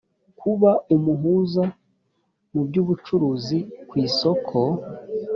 [0.39, 1.63] kuba umuhuza
[2.53, 3.59] mu by ubucuruzi
[3.89, 4.59] ku isoko